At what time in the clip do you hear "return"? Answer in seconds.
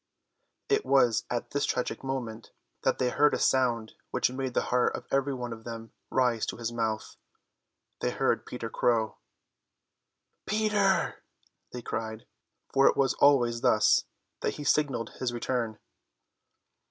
15.33-15.77